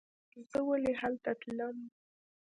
[0.49, 1.77] زه ولې هلته تلم.